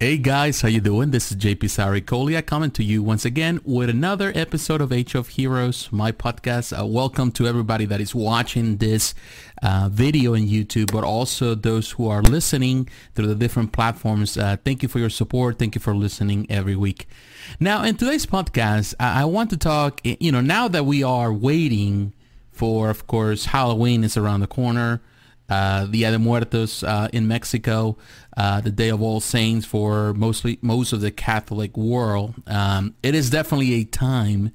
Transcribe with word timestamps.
Hey 0.00 0.16
guys, 0.16 0.60
how 0.60 0.66
you 0.66 0.80
doing? 0.80 1.12
This 1.12 1.30
is 1.30 1.38
JP 1.38 1.60
Sarikolia 1.60 2.44
coming 2.44 2.72
to 2.72 2.82
you 2.82 3.00
once 3.00 3.24
again 3.24 3.60
with 3.64 3.88
another 3.88 4.32
episode 4.34 4.80
of 4.80 4.92
Age 4.92 5.14
of 5.14 5.28
Heroes, 5.28 5.88
my 5.92 6.10
podcast. 6.10 6.76
Uh, 6.76 6.84
welcome 6.84 7.30
to 7.30 7.46
everybody 7.46 7.84
that 7.84 8.00
is 8.00 8.12
watching 8.12 8.78
this 8.78 9.14
uh, 9.62 9.88
video 9.92 10.34
on 10.34 10.40
YouTube, 10.40 10.90
but 10.90 11.04
also 11.04 11.54
those 11.54 11.92
who 11.92 12.08
are 12.08 12.22
listening 12.22 12.88
through 13.14 13.28
the 13.28 13.36
different 13.36 13.70
platforms. 13.70 14.36
Uh, 14.36 14.56
thank 14.64 14.82
you 14.82 14.88
for 14.88 14.98
your 14.98 15.10
support. 15.10 15.60
Thank 15.60 15.76
you 15.76 15.80
for 15.80 15.94
listening 15.94 16.48
every 16.50 16.74
week. 16.74 17.06
Now, 17.60 17.84
in 17.84 17.96
today's 17.96 18.26
podcast, 18.26 18.94
I, 18.98 19.22
I 19.22 19.24
want 19.26 19.50
to 19.50 19.56
talk, 19.56 20.00
you 20.02 20.32
know, 20.32 20.40
now 20.40 20.66
that 20.66 20.84
we 20.86 21.04
are 21.04 21.32
waiting 21.32 22.12
for, 22.50 22.90
of 22.90 23.06
course, 23.06 23.44
Halloween 23.46 24.02
is 24.02 24.16
around 24.16 24.40
the 24.40 24.48
corner 24.48 25.02
uh, 25.54 25.86
Dia 25.86 26.10
de 26.10 26.18
Muertos 26.18 26.82
uh, 26.82 27.08
in 27.12 27.28
Mexico, 27.28 27.96
uh, 28.36 28.60
the 28.60 28.70
Day 28.70 28.90
of 28.90 29.00
All 29.00 29.20
Saints 29.20 29.64
for 29.64 30.12
mostly 30.14 30.58
most 30.62 30.92
of 30.92 31.00
the 31.00 31.10
Catholic 31.10 31.76
world. 31.76 32.34
Um, 32.46 32.94
it 33.02 33.14
is 33.14 33.30
definitely 33.30 33.74
a 33.74 33.84
time 33.84 34.52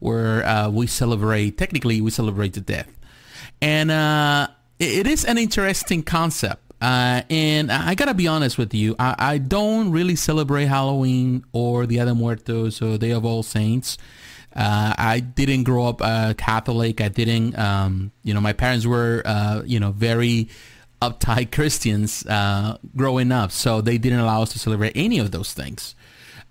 where 0.00 0.44
uh, 0.44 0.68
we 0.68 0.86
celebrate. 0.86 1.56
Technically, 1.56 2.00
we 2.00 2.10
celebrate 2.10 2.54
the 2.54 2.60
death, 2.60 2.90
and 3.62 3.90
uh, 3.90 4.48
it 4.78 5.06
is 5.06 5.24
an 5.24 5.38
interesting 5.38 6.02
concept. 6.02 6.62
Uh, 6.80 7.22
and 7.28 7.70
I 7.70 7.94
gotta 7.94 8.14
be 8.14 8.26
honest 8.26 8.56
with 8.56 8.72
you, 8.72 8.96
I, 8.98 9.14
I, 9.18 9.36
don't 9.36 9.90
really 9.90 10.16
celebrate 10.16 10.64
Halloween 10.64 11.44
or 11.52 11.84
Dia 11.84 12.06
de 12.06 12.14
Muertos 12.14 12.80
or 12.80 12.96
Day 12.96 13.10
of 13.10 13.26
All 13.26 13.42
Saints. 13.42 13.98
Uh, 14.54 14.94
I 14.98 15.20
didn't 15.20 15.64
grow 15.64 15.86
up 15.86 16.02
uh, 16.02 16.34
Catholic. 16.34 17.00
I 17.00 17.08
didn't, 17.08 17.56
um, 17.58 18.10
you 18.24 18.34
know, 18.34 18.40
my 18.40 18.52
parents 18.52 18.84
were, 18.84 19.22
uh, 19.24 19.62
you 19.64 19.78
know, 19.78 19.92
very 19.92 20.48
uptight 21.00 21.52
Christians 21.52 22.26
uh, 22.26 22.78
growing 22.96 23.32
up, 23.32 23.52
so 23.52 23.80
they 23.80 23.98
didn't 23.98 24.20
allow 24.20 24.42
us 24.42 24.52
to 24.52 24.58
celebrate 24.58 24.92
any 24.96 25.18
of 25.18 25.30
those 25.30 25.52
things, 25.52 25.94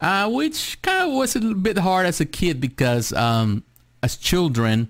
uh, 0.02 0.30
which 0.30 0.82
kind 0.82 1.10
of 1.10 1.16
was 1.16 1.36
a 1.36 1.42
bit 1.42 1.78
hard 1.78 2.06
as 2.06 2.22
a 2.22 2.26
kid 2.26 2.62
because 2.62 3.12
um, 3.14 3.64
as 4.02 4.16
children, 4.16 4.90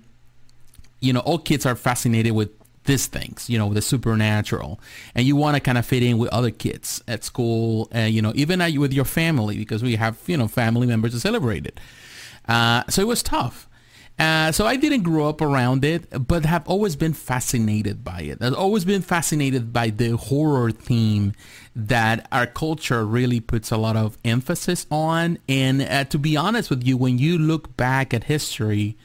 you 1.00 1.12
know, 1.12 1.20
all 1.20 1.38
kids 1.38 1.66
are 1.66 1.74
fascinated 1.74 2.32
with 2.32 2.50
these 2.84 3.06
things, 3.06 3.50
you 3.50 3.58
know, 3.58 3.72
the 3.74 3.82
supernatural, 3.82 4.80
and 5.14 5.26
you 5.26 5.36
want 5.36 5.56
to 5.56 5.60
kind 5.60 5.78
of 5.78 5.84
fit 5.84 6.02
in 6.02 6.16
with 6.16 6.30
other 6.30 6.50
kids 6.50 7.02
at 7.06 7.24
school, 7.24 7.88
and 7.90 8.14
you 8.14 8.22
know, 8.22 8.32
even 8.34 8.60
at, 8.60 8.72
with 8.74 8.92
your 8.92 9.04
family 9.04 9.58
because 9.58 9.82
we 9.82 9.96
have, 9.96 10.16
you 10.26 10.36
know, 10.36 10.48
family 10.48 10.86
members 10.86 11.12
to 11.12 11.20
celebrate 11.20 11.66
it. 11.66 11.78
Uh, 12.50 12.82
so 12.88 13.00
it 13.00 13.06
was 13.06 13.22
tough. 13.22 13.68
Uh, 14.18 14.52
so 14.52 14.66
I 14.66 14.76
didn't 14.76 15.02
grow 15.02 15.28
up 15.28 15.40
around 15.40 15.82
it, 15.82 16.26
but 16.26 16.44
have 16.44 16.68
always 16.68 16.94
been 16.94 17.14
fascinated 17.14 18.04
by 18.04 18.20
it. 18.20 18.38
I've 18.42 18.54
always 18.54 18.84
been 18.84 19.00
fascinated 19.00 19.72
by 19.72 19.88
the 19.88 20.16
horror 20.16 20.72
theme 20.72 21.32
that 21.74 22.28
our 22.30 22.46
culture 22.46 23.06
really 23.06 23.40
puts 23.40 23.70
a 23.70 23.78
lot 23.78 23.96
of 23.96 24.18
emphasis 24.24 24.84
on. 24.90 25.38
And 25.48 25.80
uh, 25.80 26.04
to 26.04 26.18
be 26.18 26.36
honest 26.36 26.68
with 26.68 26.84
you, 26.84 26.98
when 26.98 27.18
you 27.18 27.38
look 27.38 27.76
back 27.78 28.12
at 28.12 28.24
history 28.24 28.98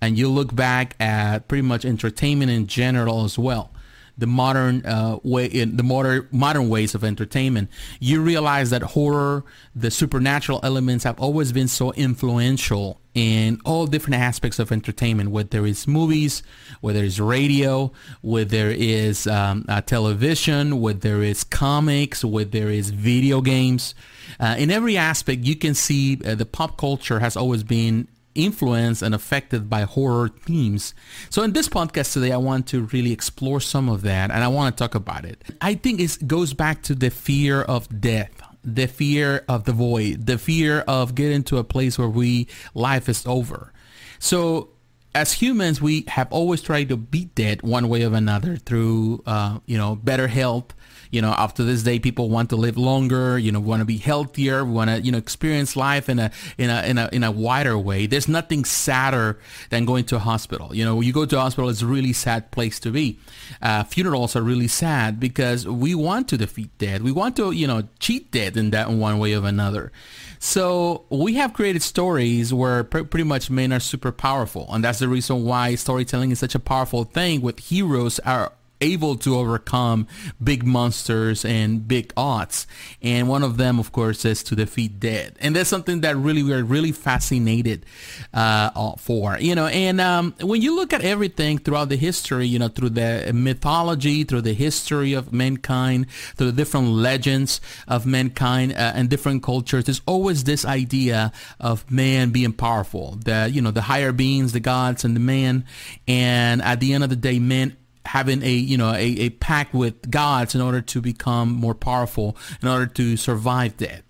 and 0.00 0.16
you 0.16 0.28
look 0.28 0.54
back 0.54 0.94
at 0.98 1.48
pretty 1.48 1.62
much 1.62 1.84
entertainment 1.84 2.50
in 2.50 2.66
general 2.66 3.24
as 3.24 3.38
well, 3.38 3.73
the 4.16 4.26
modern 4.26 4.84
uh, 4.86 5.18
way 5.22 5.46
in 5.46 5.76
the 5.76 5.82
modern 5.82 6.28
modern 6.30 6.68
ways 6.68 6.94
of 6.94 7.04
entertainment, 7.04 7.68
you 8.00 8.20
realize 8.20 8.70
that 8.70 8.82
horror, 8.82 9.44
the 9.74 9.90
supernatural 9.90 10.60
elements 10.62 11.04
have 11.04 11.18
always 11.18 11.52
been 11.52 11.68
so 11.68 11.92
influential 11.92 13.00
in 13.14 13.60
all 13.64 13.86
different 13.86 14.16
aspects 14.16 14.58
of 14.58 14.72
entertainment, 14.72 15.30
whether 15.30 15.64
it's 15.66 15.86
movies, 15.86 16.42
whether 16.80 17.02
it's 17.02 17.20
radio, 17.20 17.92
whether 18.22 18.70
it's 18.70 19.26
um, 19.26 19.64
uh, 19.68 19.80
television, 19.80 20.80
whether 20.80 21.22
it's 21.22 21.44
comics, 21.44 22.24
whether 22.24 22.68
it's 22.68 22.90
video 22.90 23.40
games. 23.40 23.94
Uh, 24.40 24.56
in 24.58 24.70
every 24.70 24.96
aspect, 24.96 25.44
you 25.44 25.54
can 25.54 25.74
see 25.74 26.20
uh, 26.24 26.34
the 26.34 26.46
pop 26.46 26.76
culture 26.76 27.20
has 27.20 27.36
always 27.36 27.62
been 27.62 28.08
influenced 28.34 29.02
and 29.02 29.14
affected 29.14 29.70
by 29.70 29.82
horror 29.82 30.28
themes. 30.28 30.94
So 31.30 31.42
in 31.42 31.52
this 31.52 31.68
podcast 31.68 32.12
today, 32.12 32.32
I 32.32 32.36
want 32.36 32.66
to 32.68 32.82
really 32.86 33.12
explore 33.12 33.60
some 33.60 33.88
of 33.88 34.02
that 34.02 34.30
and 34.30 34.42
I 34.44 34.48
want 34.48 34.76
to 34.76 34.82
talk 34.82 34.94
about 34.94 35.24
it. 35.24 35.42
I 35.60 35.74
think 35.74 36.00
it 36.00 36.26
goes 36.26 36.52
back 36.52 36.82
to 36.82 36.94
the 36.94 37.10
fear 37.10 37.62
of 37.62 38.00
death 38.00 38.30
the 38.64 38.86
fear 38.86 39.44
of 39.46 39.64
the 39.64 39.72
void, 39.72 40.26
the 40.26 40.38
fear 40.38 40.80
of 40.88 41.14
getting 41.14 41.42
to 41.44 41.58
a 41.58 41.64
place 41.64 41.98
where 41.98 42.08
we 42.08 42.48
life 42.72 43.08
is 43.08 43.26
over. 43.26 43.72
So 44.18 44.70
as 45.14 45.34
humans, 45.34 45.80
we 45.80 46.04
have 46.08 46.32
always 46.32 46.60
tried 46.60 46.88
to 46.88 46.96
beat 46.96 47.34
death 47.34 47.62
one 47.62 47.88
way 47.88 48.04
or 48.04 48.14
another 48.14 48.56
through, 48.56 49.22
uh, 49.26 49.60
you 49.66 49.78
know, 49.78 49.94
better 49.94 50.28
health, 50.28 50.74
you 51.14 51.22
know, 51.22 51.32
after 51.38 51.62
this 51.62 51.84
day, 51.84 52.00
people 52.00 52.28
want 52.28 52.50
to 52.50 52.56
live 52.56 52.76
longer, 52.76 53.38
you 53.38 53.52
know, 53.52 53.60
want 53.60 53.80
to 53.80 53.84
be 53.84 53.98
healthier, 53.98 54.64
want 54.64 54.90
to, 54.90 55.00
you 55.00 55.12
know, 55.12 55.18
experience 55.18 55.76
life 55.76 56.08
in 56.08 56.18
a, 56.18 56.32
in 56.58 56.70
a, 56.70 56.82
in 56.82 56.98
a, 56.98 57.08
in 57.12 57.22
a 57.22 57.30
wider 57.30 57.78
way. 57.78 58.06
There's 58.06 58.26
nothing 58.26 58.64
sadder 58.64 59.38
than 59.70 59.84
going 59.84 60.04
to 60.06 60.16
a 60.16 60.18
hospital. 60.18 60.74
You 60.74 60.84
know, 60.84 61.00
you 61.00 61.12
go 61.12 61.24
to 61.24 61.36
a 61.36 61.40
hospital, 61.40 61.70
it's 61.70 61.82
a 61.82 61.86
really 61.86 62.12
sad 62.12 62.50
place 62.50 62.80
to 62.80 62.90
be. 62.90 63.20
Uh, 63.62 63.84
funerals 63.84 64.34
are 64.34 64.42
really 64.42 64.66
sad 64.66 65.20
because 65.20 65.68
we 65.68 65.94
want 65.94 66.26
to 66.28 66.36
defeat 66.36 66.76
death. 66.78 67.00
We 67.00 67.12
want 67.12 67.36
to, 67.36 67.52
you 67.52 67.68
know, 67.68 67.84
cheat 68.00 68.32
death 68.32 68.56
in 68.56 68.70
that 68.70 68.90
one 68.90 69.20
way 69.20 69.36
or 69.36 69.46
another. 69.46 69.92
So 70.40 71.04
we 71.10 71.34
have 71.34 71.52
created 71.52 71.82
stories 71.82 72.52
where 72.52 72.82
pr- 72.82 73.04
pretty 73.04 73.24
much 73.24 73.50
men 73.50 73.72
are 73.72 73.80
super 73.80 74.10
powerful. 74.10 74.66
And 74.70 74.82
that's 74.82 74.98
the 74.98 75.08
reason 75.08 75.44
why 75.44 75.76
storytelling 75.76 76.32
is 76.32 76.40
such 76.40 76.56
a 76.56 76.60
powerful 76.60 77.04
thing 77.04 77.40
with 77.40 77.60
heroes 77.60 78.18
are 78.20 78.52
able 78.84 79.16
to 79.16 79.36
overcome 79.36 80.06
big 80.42 80.64
monsters 80.64 81.44
and 81.44 81.86
big 81.88 82.12
odds. 82.16 82.66
And 83.02 83.28
one 83.28 83.42
of 83.42 83.56
them, 83.56 83.78
of 83.78 83.92
course, 83.92 84.24
is 84.24 84.42
to 84.44 84.54
defeat 84.54 85.00
dead. 85.00 85.36
And 85.40 85.56
that's 85.56 85.68
something 85.68 86.02
that 86.02 86.16
really 86.16 86.42
we 86.42 86.52
are 86.52 86.62
really 86.62 86.92
fascinated 86.92 87.86
uh, 88.32 88.96
for. 88.96 89.38
You 89.38 89.54
know, 89.54 89.66
and 89.66 90.00
um, 90.00 90.34
when 90.40 90.62
you 90.62 90.76
look 90.76 90.92
at 90.92 91.02
everything 91.02 91.58
throughout 91.58 91.88
the 91.88 91.96
history, 91.96 92.46
you 92.46 92.58
know, 92.58 92.68
through 92.68 92.90
the 92.90 93.32
mythology, 93.34 94.24
through 94.24 94.42
the 94.42 94.54
history 94.54 95.14
of 95.14 95.32
mankind, 95.32 96.10
through 96.36 96.50
the 96.50 96.56
different 96.56 96.88
legends 96.88 97.60
of 97.88 98.06
mankind 98.06 98.72
uh, 98.72 98.92
and 98.94 99.08
different 99.08 99.42
cultures, 99.42 99.84
there's 99.84 100.02
always 100.06 100.44
this 100.44 100.64
idea 100.64 101.32
of 101.58 101.90
man 101.90 102.30
being 102.30 102.52
powerful. 102.52 103.18
that, 103.24 103.52
you 103.52 103.62
know 103.62 103.70
the 103.70 103.82
higher 103.82 104.12
beings, 104.12 104.52
the 104.52 104.60
gods, 104.60 105.04
and 105.04 105.16
the 105.16 105.20
man. 105.20 105.64
And 106.06 106.62
at 106.62 106.80
the 106.80 106.92
end 106.92 107.04
of 107.04 107.10
the 107.10 107.16
day, 107.16 107.38
man 107.38 107.76
having 108.06 108.42
a 108.42 108.50
you 108.50 108.76
know 108.76 108.92
a, 108.92 109.02
a 109.20 109.30
pact 109.30 109.74
with 109.74 110.10
gods 110.10 110.54
in 110.54 110.60
order 110.60 110.80
to 110.80 111.00
become 111.00 111.50
more 111.50 111.74
powerful 111.74 112.36
in 112.62 112.68
order 112.68 112.86
to 112.86 113.16
survive 113.16 113.76
death 113.76 114.04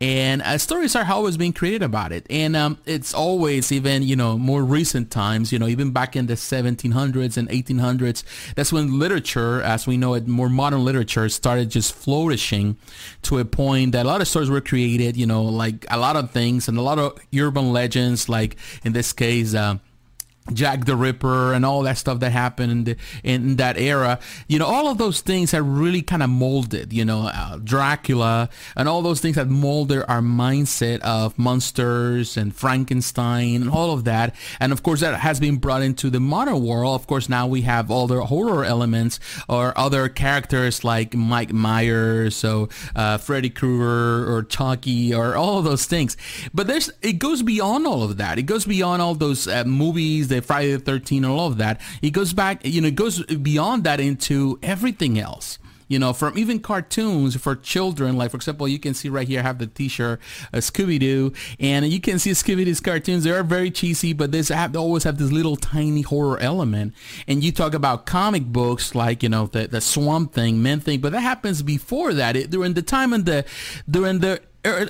and 0.00 0.42
uh, 0.42 0.58
stories 0.58 0.94
are 0.96 1.04
always 1.10 1.36
being 1.36 1.52
created 1.52 1.82
about 1.82 2.12
it. 2.12 2.26
And 2.30 2.56
um, 2.56 2.78
it's 2.86 3.14
always 3.14 3.72
even 3.72 4.02
you 4.02 4.16
know 4.16 4.38
more 4.38 4.62
recent 4.64 5.10
times 5.10 5.52
you 5.52 5.58
know 5.58 5.68
even 5.68 5.90
back 5.90 6.16
in 6.16 6.26
the 6.26 6.34
1700s 6.34 7.36
and 7.36 7.48
1800s 7.48 8.24
that's 8.54 8.72
when 8.72 8.98
literature 8.98 9.62
as 9.62 9.86
we 9.86 9.96
know 9.96 10.14
it 10.14 10.26
more 10.26 10.48
modern 10.48 10.84
literature 10.84 11.28
started 11.28 11.70
just 11.70 11.94
flourishing 11.94 12.76
to 13.22 13.38
a 13.38 13.44
point 13.44 13.92
that 13.92 14.06
a 14.06 14.08
lot 14.08 14.20
of 14.20 14.28
stories 14.28 14.50
were 14.50 14.60
created 14.60 15.16
you 15.16 15.26
know 15.26 15.42
like 15.42 15.86
a 15.90 15.98
lot 15.98 16.16
of 16.16 16.30
things 16.30 16.68
and 16.68 16.78
a 16.78 16.82
lot 16.82 16.98
of 16.98 17.18
urban 17.36 17.72
legends 17.72 18.28
like 18.28 18.56
in 18.84 18.92
this 18.92 19.12
case 19.12 19.54
uh, 19.54 19.76
Jack 20.52 20.84
the 20.84 20.96
Ripper 20.96 21.52
and 21.52 21.64
all 21.64 21.82
that 21.82 21.98
stuff 21.98 22.20
that 22.20 22.32
happened 22.32 22.72
in, 22.72 22.84
the, 22.84 22.96
in 23.22 23.56
that 23.56 23.78
era, 23.78 24.18
you 24.46 24.58
know, 24.58 24.66
all 24.66 24.88
of 24.88 24.98
those 24.98 25.20
things 25.20 25.50
have 25.52 25.66
really 25.66 26.02
kind 26.02 26.22
of 26.22 26.30
molded, 26.30 26.92
you 26.92 27.04
know, 27.04 27.30
uh, 27.32 27.56
Dracula 27.58 28.48
and 28.76 28.88
all 28.88 29.02
those 29.02 29.20
things 29.20 29.36
have 29.36 29.50
molded 29.50 30.04
our 30.08 30.20
mindset 30.20 31.00
of 31.00 31.38
monsters 31.38 32.36
and 32.36 32.54
Frankenstein 32.54 33.62
and 33.62 33.70
all 33.70 33.92
of 33.92 34.04
that. 34.04 34.34
And 34.60 34.72
of 34.72 34.82
course, 34.82 35.00
that 35.00 35.20
has 35.20 35.40
been 35.40 35.56
brought 35.56 35.82
into 35.82 36.10
the 36.10 36.20
modern 36.20 36.64
world. 36.64 37.00
Of 37.00 37.06
course, 37.06 37.28
now 37.28 37.46
we 37.46 37.62
have 37.62 37.90
all 37.90 38.06
the 38.06 38.24
horror 38.24 38.64
elements 38.64 39.20
or 39.48 39.76
other 39.76 40.08
characters 40.08 40.84
like 40.84 41.14
Mike 41.14 41.52
Myers, 41.52 42.36
so 42.36 42.68
uh, 42.94 43.18
Freddy 43.18 43.50
Krueger 43.50 44.32
or 44.32 44.42
Chucky 44.42 45.14
or 45.14 45.36
all 45.36 45.58
of 45.58 45.64
those 45.64 45.86
things. 45.86 46.16
But 46.54 46.66
there's 46.66 46.90
it 47.02 47.14
goes 47.14 47.42
beyond 47.42 47.86
all 47.86 48.02
of 48.02 48.16
that. 48.16 48.38
It 48.38 48.44
goes 48.44 48.64
beyond 48.64 49.02
all 49.02 49.14
those 49.14 49.46
uh, 49.46 49.64
movies. 49.64 50.28
Friday 50.40 50.74
the 50.74 50.92
13th 50.92 51.16
and 51.18 51.26
all 51.26 51.46
of 51.48 51.58
that. 51.58 51.80
It 52.02 52.10
goes 52.10 52.32
back, 52.32 52.64
you 52.64 52.80
know, 52.80 52.88
it 52.88 52.94
goes 52.94 53.24
beyond 53.24 53.84
that 53.84 54.00
into 54.00 54.58
everything 54.62 55.18
else 55.18 55.58
you 55.88 55.98
know, 55.98 56.12
from 56.12 56.38
even 56.38 56.60
cartoons 56.60 57.34
for 57.36 57.56
children. 57.56 58.16
Like, 58.16 58.30
for 58.30 58.36
example, 58.36 58.68
you 58.68 58.78
can 58.78 58.94
see 58.94 59.08
right 59.08 59.26
here, 59.26 59.40
I 59.40 59.42
have 59.42 59.58
the 59.58 59.66
t-shirt, 59.66 60.20
uh, 60.52 60.58
Scooby-Doo, 60.58 61.32
and 61.58 61.86
you 61.86 62.00
can 62.00 62.18
see 62.18 62.30
Scooby-Doo's 62.30 62.80
cartoons. 62.80 63.24
They 63.24 63.30
are 63.30 63.42
very 63.42 63.70
cheesy, 63.70 64.12
but 64.12 64.30
they 64.30 64.42
have, 64.54 64.72
they 64.72 64.78
always 64.78 65.04
have 65.04 65.18
this 65.18 65.32
little 65.32 65.56
tiny 65.56 66.02
horror 66.02 66.38
element. 66.38 66.94
And 67.26 67.42
you 67.42 67.52
talk 67.52 67.74
about 67.74 68.06
comic 68.06 68.44
books 68.44 68.94
like, 68.94 69.22
you 69.22 69.30
know, 69.30 69.46
the, 69.46 69.66
the 69.66 69.80
Swamp 69.80 70.34
Thing, 70.34 70.62
Man-Thing, 70.62 71.00
but 71.00 71.12
that 71.12 71.20
happens 71.20 71.62
before 71.62 72.12
that. 72.14 72.36
It, 72.36 72.50
during 72.50 72.74
the 72.74 72.82
time 72.82 73.12
in 73.12 73.24
the, 73.24 73.44
during 73.90 74.20
the 74.20 74.42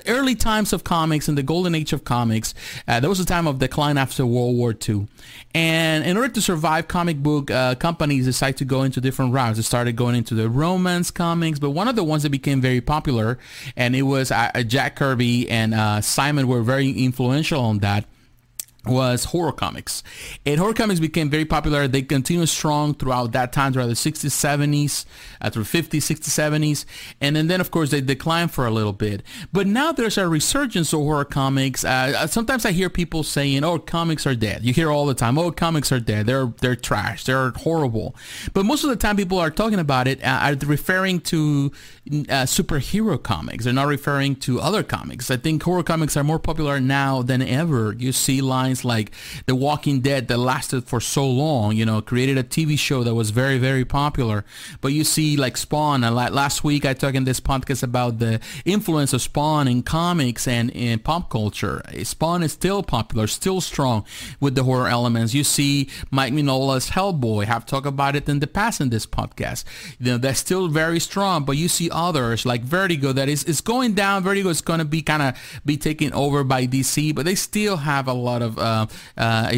early 0.07 0.35
times 0.35 0.73
of 0.73 0.85
comics 0.85 1.29
and 1.29 1.37
the 1.37 1.43
golden 1.43 1.75
age 1.75 1.93
of 1.93 2.05
comics. 2.05 2.55
Uh, 2.87 3.01
there 3.01 3.09
was 3.09 3.21
a 3.21 3.25
time 3.25 3.47
of 3.47 3.59
decline 3.59 3.97
after 3.97 4.27
World 4.27 4.57
War 4.57 4.75
II. 4.89 5.07
And 5.55 6.05
in 6.05 6.17
order 6.17 6.33
to 6.35 6.41
survive, 6.41 6.89
comic 6.89 7.19
book 7.19 7.51
uh, 7.51 7.75
companies 7.75 8.25
decided 8.25 8.59
to 8.59 8.65
go 8.65 8.83
into 8.83 9.01
different 9.01 9.33
routes. 9.33 9.57
They 9.57 9.63
started 9.63 9.97
going 9.97 10.15
into 10.15 10.35
the 10.35 10.49
romance 10.49 11.11
comics, 11.11 11.59
but 11.59 11.71
one 11.71 11.89
of 11.89 11.97
the 11.97 12.05
ones 12.05 12.23
that 12.23 12.31
became 12.31 12.61
very 12.61 12.81
popular, 12.81 13.39
and 13.77 13.97
it 13.97 14.03
was 14.03 14.31
uh, 14.31 14.51
Jack 14.67 14.97
Kirby 14.97 15.49
and 15.49 15.75
uh, 15.75 16.01
Simon 16.01 16.49
were 16.49 16.63
very 16.63 16.91
influential 16.91 17.63
on 17.63 17.79
that 17.79 18.05
was 18.89 19.25
horror 19.25 19.53
comics. 19.53 20.03
And 20.45 20.59
horror 20.59 20.75
comics 20.75 21.01
became 21.01 21.31
very 21.31 21.45
popular. 21.45 21.87
They 21.89 22.03
continued 22.03 22.49
strong 22.49 22.95
throughout 22.95 23.33
that 23.33 23.53
time, 23.53 23.73
throughout 23.73 23.87
the 23.87 23.93
60s, 23.93 24.31
70s, 24.31 25.05
uh, 25.41 25.51
through 25.51 25.65
50s, 25.65 25.99
60s, 25.99 26.29
70s. 26.29 26.85
And 27.21 27.37
then, 27.37 27.47
then, 27.47 27.61
of 27.61 27.71
course, 27.71 27.91
they 27.91 28.01
declined 28.01 28.53
for 28.53 28.67
a 28.67 28.71
little 28.71 28.93
bit. 28.93 29.23
But 29.53 29.67
now 29.67 29.93
there's 29.93 30.19
a 30.19 30.29
resurgence 30.29 30.93
of 30.93 31.01
horror 31.01 31.25
comics. 31.25 31.85
Uh, 31.85 32.15
uh, 32.17 32.27
sometimes 32.27 32.65
I 32.65 32.73
hear 32.73 32.91
people 32.91 33.23
saying, 33.23 33.65
oh, 33.65 33.79
comics 33.79 34.27
are 34.27 34.35
dead. 34.35 34.65
You 34.65 34.73
hear 34.73 34.91
all 34.91 35.07
the 35.07 35.15
time, 35.15 35.39
oh, 35.39 35.51
comics 35.51 35.93
are 35.93 36.01
dead. 36.01 36.27
They're, 36.27 36.53
they're 36.61 36.77
trash. 36.77 37.25
They're 37.25 37.51
horrible. 37.51 38.15
But 38.53 38.65
most 38.65 38.85
of 38.85 38.91
the 38.91 38.97
time 38.97 39.17
people 39.17 39.39
are 39.39 39.51
talking 39.51 39.79
about 39.79 40.09
it 40.09 40.23
uh, 40.23 40.41
are 40.43 40.55
referring 40.67 41.21
to 41.21 41.73
uh, 42.11 42.47
superhero 42.47 43.23
comics. 43.23 43.65
They're 43.65 43.75
not 43.75 43.87
referring 43.87 44.37
to 44.37 44.61
other 44.61 44.83
comics. 44.83 45.31
I 45.31 45.37
think 45.37 45.63
horror 45.63 45.83
comics 45.83 46.17
are 46.17 46.25
more 46.25 46.39
popular 46.39 46.81
now 46.81 47.23
than 47.23 47.43
ever. 47.43 47.95
You 47.99 48.13
see 48.13 48.41
lines 48.41 48.78
like 48.85 49.11
The 49.47 49.55
Walking 49.55 50.01
Dead 50.01 50.29
that 50.29 50.39
lasted 50.39 50.85
for 50.85 51.01
so 51.01 51.29
long, 51.29 51.77
you 51.77 51.85
know, 51.85 52.01
created 52.01 52.39
a 52.39 52.45
TV 52.45 52.79
show 52.79 53.03
that 53.05 53.15
was 53.15 53.31
very, 53.31 53.59
very 53.59 53.85
popular. 53.85 54.45
But 54.81 54.93
you 54.93 55.05
see 55.05 55.37
like 55.37 55.57
Spawn. 55.57 56.03
Last 56.03 56.65
week 56.65 56.85
I 56.85 56.95
talked 56.95 57.17
in 57.17 57.25
this 57.25 57.41
podcast 57.41 57.83
about 57.83 58.19
the 58.19 58.41
influence 58.65 59.13
of 59.13 59.23
Spawn 59.23 59.69
in 59.69 59.83
comics 59.83 60.47
and 60.49 60.71
in 60.71 60.99
pop 60.99 61.31
culture. 61.31 61.83
Spawn 62.03 62.43
is 62.43 62.53
still 62.53 62.83
popular, 62.83 63.27
still 63.27 63.61
strong 63.61 64.05
with 64.41 64.55
the 64.55 64.65
horror 64.65 64.89
elements. 64.89 65.35
You 65.35 65.45
see 65.45 65.89
Mike 66.11 66.33
Mignola's 66.33 66.91
Hellboy. 66.91 67.45
Have 67.45 67.67
talked 67.67 67.87
about 67.87 68.17
it 68.17 68.29
in 68.29 68.41
the 68.41 68.47
past 68.47 68.81
in 68.81 68.91
this 68.91 69.07
podcast. 69.07 69.65
You 69.99 70.13
know, 70.13 70.19
that's 70.19 70.39
still 70.39 70.69
very 70.69 71.01
strong, 71.01 71.45
but 71.45 71.57
you 71.57 71.69
see 71.69 71.91
others 71.91 72.45
like 72.45 72.63
Vertigo 72.63 73.13
that 73.13 73.29
is, 73.29 73.45
is 73.45 73.61
going 73.61 73.95
down. 73.95 74.23
Vertigo 74.23 74.49
is 74.49 74.61
going 74.61 74.79
to 74.79 74.85
be 74.85 75.03
kind 75.03 75.23
of 75.23 75.61
be 75.65 75.77
taken 75.77 76.13
over 76.13 76.45
by 76.45 76.67
DC, 76.67 77.15
but 77.15 77.25
they 77.25 77.35
still 77.35 77.79
have 77.79 78.07
a 78.09 78.13
lot 78.13 78.43
of 78.43 78.59
uh, 78.59 78.63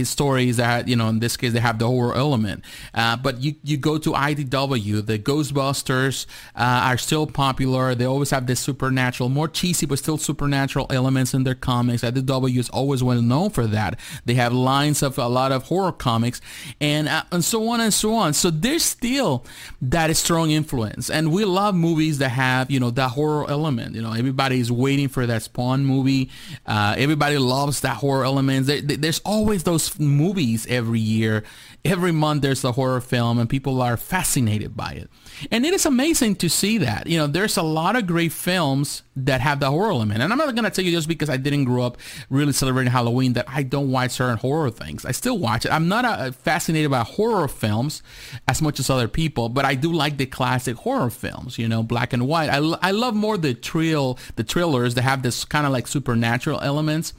stories 0.04 0.56
that, 0.56 0.88
you 0.88 0.96
know, 0.96 1.08
in 1.08 1.20
this 1.20 1.36
case, 1.36 1.52
they 1.52 1.60
have 1.60 1.78
the 1.78 1.86
horror 1.86 2.14
element. 2.14 2.64
Uh, 2.94 3.16
but 3.16 3.40
you, 3.40 3.54
you 3.62 3.76
go 3.76 3.98
to 3.98 4.12
IDW, 4.12 5.04
the 5.04 5.18
Ghostbusters 5.18 6.26
uh, 6.54 6.88
are 6.88 6.98
still 6.98 7.26
popular. 7.26 7.94
They 7.94 8.04
always 8.04 8.30
have 8.30 8.46
this 8.46 8.60
supernatural, 8.60 9.28
more 9.28 9.48
cheesy, 9.48 9.86
but 9.86 9.98
still 9.98 10.18
supernatural 10.18 10.86
elements 10.90 11.34
in 11.34 11.44
their 11.44 11.54
comics. 11.54 12.02
IDW 12.02 12.58
is 12.58 12.68
always 12.70 13.02
well 13.02 13.22
known 13.22 13.50
for 13.50 13.66
that. 13.66 13.98
They 14.24 14.34
have 14.34 14.52
lines 14.52 15.02
of 15.02 15.18
a 15.18 15.28
lot 15.28 15.52
of 15.52 15.64
horror 15.64 15.92
comics 15.92 16.40
and, 16.80 17.08
uh, 17.08 17.24
and 17.32 17.44
so 17.44 17.68
on 17.68 17.80
and 17.80 17.92
so 17.92 18.14
on. 18.14 18.34
So 18.34 18.50
there's 18.50 18.84
still 18.84 19.44
that 19.82 20.14
strong 20.16 20.50
influence. 20.50 21.10
And 21.10 21.32
we 21.32 21.44
love 21.44 21.74
movies 21.74 22.18
that 22.18 22.30
have, 22.30 22.70
you 22.70 22.80
know, 22.80 22.90
that 22.90 23.10
horror 23.10 23.48
element. 23.50 23.94
You 23.94 24.02
know, 24.02 24.12
everybody's 24.12 24.70
waiting 24.70 25.08
for 25.08 25.26
that 25.26 25.42
Spawn 25.42 25.84
movie. 25.84 26.30
Uh, 26.66 26.94
everybody 26.96 27.38
loves 27.38 27.80
that 27.80 27.96
horror 27.96 28.24
element. 28.24 28.66
There's 28.96 29.20
always 29.20 29.64
those 29.64 29.98
movies 29.98 30.66
every 30.68 31.00
year. 31.00 31.44
Every 31.84 32.12
month 32.12 32.42
there's 32.42 32.64
a 32.64 32.72
horror 32.72 33.00
film 33.00 33.38
and 33.38 33.48
people 33.48 33.80
are 33.80 33.96
fascinated 33.96 34.76
by 34.76 34.92
it. 34.92 35.10
And 35.50 35.64
it 35.64 35.72
is 35.72 35.86
amazing 35.86 36.36
to 36.36 36.50
see 36.50 36.78
that. 36.78 37.06
You 37.06 37.18
know, 37.18 37.26
there's 37.26 37.56
a 37.56 37.62
lot 37.62 37.96
of 37.96 38.06
great 38.06 38.32
films 38.32 39.02
that 39.16 39.40
have 39.40 39.60
the 39.60 39.70
horror 39.70 39.90
element. 39.90 40.22
And 40.22 40.32
I'm 40.32 40.38
not 40.38 40.54
going 40.54 40.64
to 40.64 40.70
tell 40.70 40.84
you 40.84 40.90
just 40.90 41.08
because 41.08 41.30
I 41.30 41.36
didn't 41.36 41.64
grow 41.64 41.84
up 41.84 41.98
really 42.28 42.52
celebrating 42.52 42.92
Halloween 42.92 43.32
that 43.34 43.46
I 43.48 43.62
don't 43.62 43.90
watch 43.90 44.12
certain 44.12 44.38
horror 44.38 44.70
things. 44.70 45.04
I 45.04 45.12
still 45.12 45.38
watch 45.38 45.64
it. 45.64 45.72
I'm 45.72 45.88
not 45.88 46.04
uh, 46.04 46.32
fascinated 46.32 46.90
by 46.90 47.00
horror 47.00 47.48
films 47.48 48.02
as 48.46 48.60
much 48.60 48.78
as 48.78 48.90
other 48.90 49.08
people, 49.08 49.48
but 49.48 49.64
I 49.64 49.74
do 49.74 49.92
like 49.92 50.16
the 50.16 50.26
classic 50.26 50.76
horror 50.76 51.10
films, 51.10 51.58
you 51.58 51.68
know, 51.68 51.82
black 51.82 52.12
and 52.12 52.26
white. 52.26 52.50
I, 52.50 52.58
I 52.82 52.90
love 52.90 53.14
more 53.14 53.38
the 53.38 53.54
thrill, 53.54 54.18
the 54.36 54.44
thrillers 54.44 54.94
that 54.94 55.02
have 55.02 55.22
this 55.22 55.44
kind 55.44 55.66
of 55.66 55.72
like 55.72 55.86
supernatural 55.86 56.60
elements. 56.60 57.14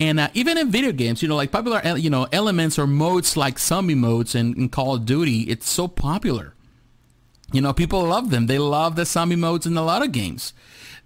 And 0.00 0.20
uh, 0.20 0.28
even 0.34 0.58
in 0.58 0.70
video 0.70 0.92
games, 0.92 1.22
you 1.22 1.28
know, 1.28 1.36
like 1.36 1.52
popular, 1.52 1.96
you 1.96 2.10
know, 2.10 2.26
elements 2.32 2.78
or 2.78 2.86
modes 2.86 3.36
like 3.36 3.58
zombie 3.58 3.94
modes 3.94 4.34
in, 4.34 4.54
in 4.54 4.68
Call 4.68 4.94
of 4.94 5.04
Duty, 5.04 5.42
it's 5.42 5.68
so 5.68 5.88
popular. 5.88 6.53
You 7.54 7.60
know, 7.60 7.72
people 7.72 8.02
love 8.04 8.30
them. 8.30 8.46
They 8.46 8.58
love 8.58 8.96
the 8.96 9.04
zombie 9.04 9.36
modes 9.36 9.64
in 9.64 9.76
a 9.76 9.84
lot 9.84 10.02
of 10.02 10.10
games. 10.10 10.52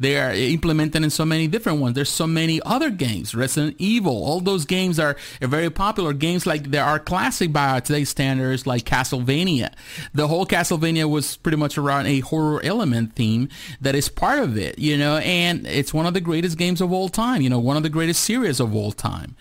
They 0.00 0.16
are 0.16 0.32
implemented 0.32 1.02
in 1.02 1.10
so 1.10 1.24
many 1.24 1.46
different 1.46 1.80
ones. 1.80 1.94
There's 1.94 2.08
so 2.08 2.26
many 2.26 2.60
other 2.64 2.88
games. 2.88 3.34
Resident 3.34 3.76
Evil, 3.78 4.24
all 4.24 4.40
those 4.40 4.64
games 4.64 4.98
are, 4.98 5.16
very 5.42 5.70
popular. 5.70 6.12
Games 6.12 6.46
like 6.46 6.70
there 6.70 6.84
are 6.84 6.98
classic 6.98 7.52
by 7.52 7.80
today's 7.80 8.08
standards, 8.08 8.66
like 8.66 8.84
Castlevania. 8.84 9.74
The 10.14 10.28
whole 10.28 10.46
Castlevania 10.46 11.10
was 11.10 11.36
pretty 11.36 11.58
much 11.58 11.76
around 11.76 12.06
a 12.06 12.20
horror 12.20 12.62
element 12.62 13.14
theme 13.14 13.48
that 13.80 13.94
is 13.94 14.08
part 14.08 14.38
of 14.38 14.56
it, 14.56 14.78
you 14.78 14.96
know, 14.96 15.16
and 15.18 15.66
it's 15.66 15.92
one 15.92 16.06
of 16.06 16.14
the 16.14 16.20
greatest 16.20 16.56
games 16.56 16.80
of 16.80 16.92
all 16.92 17.08
time. 17.08 17.42
You 17.42 17.50
know, 17.50 17.58
one 17.58 17.76
of 17.76 17.82
the 17.82 17.90
greatest 17.90 18.22
series 18.22 18.60
of 18.60 18.74
all 18.74 18.92
time. 18.92 19.36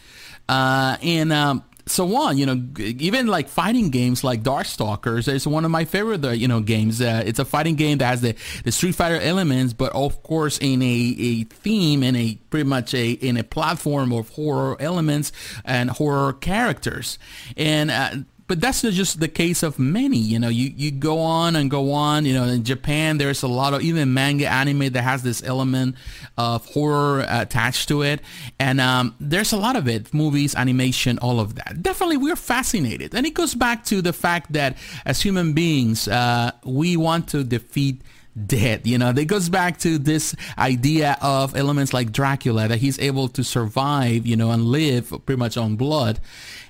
Uh, 0.50 0.98
and 1.04 1.32
um, 1.32 1.64
so 1.88 2.16
on. 2.16 2.38
You 2.38 2.46
know, 2.46 2.64
even 2.80 3.28
like 3.28 3.50
fighting 3.50 3.90
games 3.90 4.24
like 4.24 4.44
Darkstalkers 4.44 5.32
is 5.32 5.48
one 5.48 5.66
of 5.66 5.72
my 5.72 5.86
favorite, 5.86 6.24
uh, 6.24 6.30
you 6.30 6.48
know, 6.48 6.60
games. 6.60 7.02
Uh, 7.02 7.24
it's 7.26 7.40
a 7.40 7.46
fighting 7.46 7.76
game 7.76 7.98
that 8.00 8.06
has 8.06 8.22
the, 8.22 8.36
the 8.64 8.72
Street 8.72 8.96
Fighter 8.96 9.20
elements, 9.20 9.74
but 9.74 9.92
of 9.94 10.22
course 10.24 10.58
in 10.60 10.82
a, 10.82 11.16
a 11.20 11.44
theme 11.46 12.04
and 12.04 12.16
a 12.16 12.36
pretty 12.50 12.68
much 12.68 12.94
a 12.94 13.12
in 13.12 13.38
a 13.38 13.44
platform 13.44 14.12
of 14.12 14.30
horror 14.30 14.78
elements 14.80 15.32
and 15.66 15.90
horror 15.90 16.34
characters. 16.34 17.18
And 17.56 17.92
uh, 17.92 18.16
but 18.48 18.62
that's 18.62 18.82
just 18.82 19.20
the 19.20 19.28
case 19.28 19.62
of 19.62 19.78
many. 19.78 20.18
You 20.18 20.40
know, 20.40 20.48
you, 20.48 20.72
you 20.76 20.92
go 20.92 21.20
on 21.20 21.56
and 21.56 21.70
go 21.70 21.92
on. 21.92 22.26
You 22.26 22.34
know, 22.34 22.46
in 22.46 22.64
Japan, 22.64 23.18
there's 23.18 23.44
a 23.44 23.48
lot 23.48 23.74
of 23.74 23.82
even 23.82 24.14
manga 24.14 24.48
anime 24.48 24.90
that 24.94 25.02
has 25.02 25.24
this 25.24 25.44
element 25.44 25.96
of 26.38 26.66
horror 26.66 27.26
attached 27.28 27.90
to 27.90 28.04
it, 28.04 28.22
and 28.60 28.80
um, 28.80 29.16
there's 29.20 29.52
a 29.52 29.58
lot 29.58 29.76
of 29.76 29.88
it. 29.88 30.14
Movies, 30.14 30.56
animation, 30.56 31.20
all 31.20 31.40
of 31.40 31.56
that. 31.56 31.82
Definitely, 31.82 32.18
we're 32.18 32.36
fascinated, 32.36 33.14
and 33.14 33.26
it 33.26 33.34
goes 33.34 33.54
back 33.54 33.84
to 33.86 34.02
the 34.02 34.14
fact 34.14 34.54
that 34.54 34.78
as 35.06 35.22
human 35.22 35.54
beings, 35.54 36.08
uh, 36.08 36.52
we 36.64 36.96
want 36.98 37.28
to 37.30 37.44
defeat 37.44 38.02
dead. 38.46 38.86
You 38.86 38.98
know, 38.98 39.10
it 39.10 39.26
goes 39.26 39.50
back 39.50 39.80
to 39.80 39.98
this 39.98 40.36
idea 40.58 41.18
of 41.22 41.56
elements 41.56 41.94
like 41.94 42.12
Dracula 42.12 42.68
that 42.68 42.78
he's 42.78 43.00
able 43.00 43.28
to 43.30 43.44
survive, 43.44 44.26
you 44.26 44.36
know, 44.36 44.52
and 44.52 44.66
live 44.66 45.10
pretty 45.26 45.40
much 45.40 45.58
on 45.58 45.76
blood. 45.76 46.20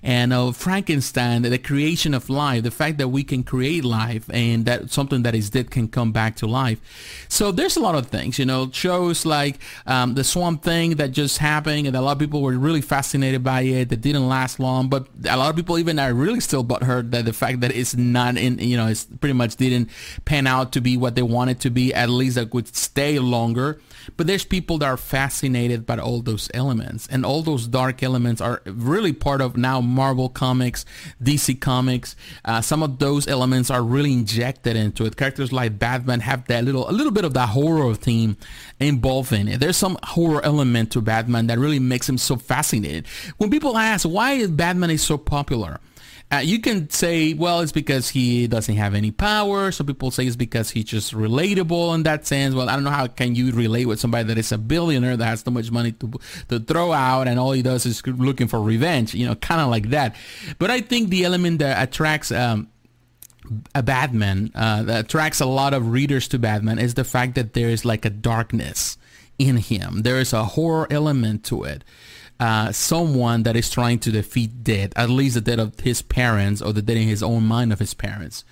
And 0.03 0.33
uh, 0.33 0.51
Frankenstein, 0.51 1.41
the 1.41 1.57
creation 1.57 2.13
of 2.13 2.29
life, 2.29 2.63
the 2.63 2.71
fact 2.71 2.97
that 2.99 3.09
we 3.09 3.23
can 3.23 3.43
create 3.43 3.83
life 3.83 4.29
and 4.31 4.65
that 4.65 4.91
something 4.91 5.23
that 5.23 5.35
is 5.35 5.49
dead 5.49 5.71
can 5.71 5.87
come 5.87 6.11
back 6.11 6.35
to 6.37 6.47
life. 6.47 6.79
So 7.29 7.51
there's 7.51 7.77
a 7.77 7.79
lot 7.79 7.95
of 7.95 8.07
things, 8.07 8.39
you 8.39 8.45
know, 8.45 8.69
shows 8.71 9.25
like 9.25 9.59
um, 9.85 10.15
the 10.15 10.23
Swamp 10.23 10.63
Thing 10.63 10.95
that 10.95 11.11
just 11.11 11.39
happened 11.39 11.87
and 11.87 11.95
a 11.95 12.01
lot 12.01 12.13
of 12.13 12.19
people 12.19 12.41
were 12.41 12.57
really 12.57 12.81
fascinated 12.81 13.43
by 13.43 13.61
it. 13.61 13.89
That 13.89 14.01
didn't 14.01 14.27
last 14.27 14.59
long, 14.59 14.89
but 14.89 15.07
a 15.29 15.37
lot 15.37 15.49
of 15.49 15.55
people 15.55 15.77
even 15.77 15.99
are 15.99 16.13
really 16.13 16.39
still 16.39 16.63
butthurt 16.63 17.11
that 17.11 17.25
the 17.25 17.33
fact 17.33 17.61
that 17.61 17.75
it's 17.75 17.95
not 17.95 18.37
in, 18.37 18.59
you 18.59 18.77
know, 18.77 18.87
it's 18.87 19.05
pretty 19.05 19.33
much 19.33 19.55
didn't 19.55 19.89
pan 20.25 20.47
out 20.47 20.71
to 20.73 20.81
be 20.81 20.97
what 20.97 21.15
they 21.15 21.21
wanted 21.21 21.59
to 21.61 21.69
be, 21.69 21.93
at 21.93 22.09
least 22.09 22.35
that 22.35 22.53
would 22.53 22.75
stay 22.75 23.19
longer. 23.19 23.79
But 24.15 24.27
there's 24.27 24.45
people 24.45 24.77
that 24.79 24.85
are 24.85 24.97
fascinated 24.97 25.85
by 25.85 25.97
all 25.97 26.21
those 26.21 26.49
elements, 26.53 27.07
and 27.11 27.25
all 27.25 27.41
those 27.41 27.67
dark 27.67 28.01
elements 28.03 28.41
are 28.41 28.61
really 28.65 29.13
part 29.13 29.41
of 29.41 29.57
now 29.57 29.81
Marvel 29.81 30.29
Comics, 30.29 30.85
DC 31.21 31.59
Comics. 31.59 32.15
Uh, 32.45 32.61
some 32.61 32.83
of 32.83 32.99
those 32.99 33.27
elements 33.27 33.69
are 33.69 33.83
really 33.83 34.13
injected 34.13 34.75
into 34.75 35.05
it. 35.05 35.17
Characters 35.17 35.51
like 35.51 35.77
Batman 35.79 36.21
have 36.21 36.47
that 36.47 36.63
little, 36.63 36.89
a 36.89 36.91
little 36.91 37.11
bit 37.11 37.25
of 37.25 37.33
that 37.33 37.49
horror 37.49 37.93
theme 37.95 38.37
involved 38.79 39.33
in 39.33 39.47
it. 39.47 39.59
There's 39.59 39.77
some 39.77 39.97
horror 40.03 40.43
element 40.45 40.91
to 40.91 41.01
Batman 41.01 41.47
that 41.47 41.59
really 41.59 41.79
makes 41.79 42.07
him 42.07 42.17
so 42.17 42.37
fascinating. 42.37 43.03
When 43.37 43.49
people 43.49 43.77
ask 43.77 44.07
why 44.07 44.33
is 44.33 44.51
Batman 44.51 44.91
is 44.91 45.03
so 45.03 45.17
popular, 45.17 45.79
uh, 46.29 46.37
you 46.37 46.59
can 46.59 46.89
say, 46.89 47.33
well, 47.33 47.61
it's 47.61 47.71
because 47.71 48.09
he 48.09 48.47
doesn't 48.47 48.75
have 48.75 48.93
any 48.93 49.11
power. 49.11 49.71
Some 49.71 49.85
people 49.87 50.11
say 50.11 50.25
it's 50.25 50.35
because 50.35 50.69
he's 50.69 50.83
just 50.83 51.13
relatable 51.13 51.95
in 51.95 52.03
that 52.03 52.27
sense. 52.27 52.53
Well, 52.53 52.69
I 52.69 52.73
don't 52.73 52.83
know 52.83 52.89
how 52.89 53.07
can 53.07 53.33
you 53.33 53.51
relate 53.53 53.85
with 53.85 54.01
somebody 54.01 54.25
that 54.25 54.37
is 54.37 54.51
a 54.51 54.57
billionaire 54.57 55.15
that 55.15 55.25
has 55.25 55.41
so 55.41 55.51
much 55.51 55.71
money 55.71 55.93
to 55.93 56.11
to 56.49 56.59
throw 56.59 56.91
out 56.91 57.29
and 57.29 57.39
all 57.39 57.53
he 57.53 57.61
does 57.61 57.85
is 57.85 58.05
looking 58.05 58.47
for 58.47 58.61
revenge. 58.61 59.13
You 59.13 59.27
know, 59.27 59.35
kind 59.35 59.61
of 59.61 59.69
like 59.69 59.91
that. 59.91 60.17
But 60.59 60.69
I 60.69 60.81
think 60.81 61.09
the 61.09 61.23
element 61.23 61.59
that 61.59 61.81
attracts. 61.81 62.31
Um, 62.31 62.69
a 63.73 63.81
Batman 63.81 64.51
uh, 64.55 64.83
that 64.83 65.05
attracts 65.05 65.39
a 65.39 65.45
lot 65.45 65.73
of 65.73 65.91
readers 65.91 66.27
to 66.27 66.37
Batman 66.37 66.79
is 66.79 66.95
the 66.95 67.05
fact 67.05 67.35
that 67.35 67.53
there 67.53 67.69
is 67.69 67.85
like 67.85 68.03
a 68.03 68.09
darkness 68.09 68.97
in 69.39 69.55
him. 69.55 70.01
There 70.01 70.19
is 70.19 70.33
a 70.33 70.43
horror 70.43 70.85
element 70.91 71.45
to 71.45 71.63
it. 71.63 71.85
Uh, 72.39 72.71
someone 72.71 73.43
that 73.43 73.55
is 73.55 73.69
trying 73.69 73.99
to 73.99 74.11
defeat 74.11 74.63
death, 74.63 74.91
at 74.95 75.09
least 75.09 75.35
the 75.35 75.41
death 75.41 75.59
of 75.59 75.79
his 75.79 76.01
parents 76.01 76.61
or 76.61 76.71
the 76.71 76.81
death 76.81 76.97
in 76.97 77.07
his 77.07 77.23
own 77.23 77.43
mind 77.43 77.73
of 77.73 77.79
his 77.79 77.93
parents. 77.93 78.43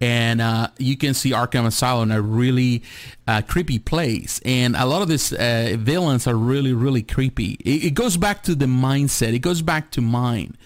And 0.00 0.40
uh, 0.40 0.68
you 0.78 0.96
can 0.96 1.14
see 1.14 1.30
Arkham 1.30 1.66
Asylum 1.66 2.10
a 2.10 2.20
really 2.20 2.82
uh, 3.26 3.42
creepy 3.46 3.78
place. 3.78 4.40
And 4.44 4.74
a 4.74 4.86
lot 4.86 5.02
of 5.02 5.08
these 5.08 5.32
uh, 5.32 5.76
villains 5.78 6.26
are 6.26 6.34
really, 6.34 6.72
really 6.72 7.02
creepy. 7.02 7.52
It, 7.64 7.84
it 7.84 7.94
goes 7.94 8.16
back 8.16 8.42
to 8.44 8.54
the 8.54 8.66
mindset. 8.66 9.34
It 9.34 9.40
goes 9.40 9.62
back 9.62 9.90
to 9.92 10.00
mind. 10.00 10.56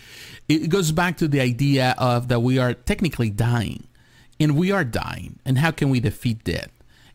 It 0.48 0.68
goes 0.68 0.92
back 0.92 1.18
to 1.18 1.28
the 1.28 1.40
idea 1.40 1.94
of 1.98 2.28
that 2.28 2.40
we 2.40 2.58
are 2.58 2.74
technically 2.74 3.30
dying 3.30 3.86
and 4.40 4.56
we 4.56 4.70
are 4.72 4.84
dying. 4.84 5.38
And 5.44 5.58
how 5.58 5.70
can 5.70 5.90
we 5.90 6.00
defeat 6.00 6.44
death? 6.44 6.70